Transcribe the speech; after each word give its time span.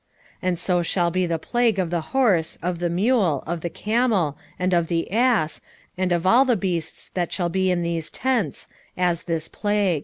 14:15 0.37 0.37
And 0.41 0.57
so 0.57 0.81
shall 0.81 1.11
be 1.11 1.27
the 1.27 1.37
plague 1.37 1.77
of 1.77 1.91
the 1.91 2.01
horse, 2.01 2.57
of 2.63 2.79
the 2.79 2.89
mule, 2.89 3.43
of 3.45 3.61
the 3.61 3.69
camel, 3.69 4.35
and 4.57 4.73
of 4.73 4.87
the 4.87 5.11
ass, 5.11 5.61
and 5.95 6.11
of 6.11 6.25
all 6.25 6.43
the 6.43 6.57
beasts 6.57 7.09
that 7.13 7.31
shall 7.31 7.49
be 7.49 7.69
in 7.69 7.83
these 7.83 8.09
tents, 8.09 8.67
as 8.97 9.21
this 9.25 9.47
plague. 9.47 9.99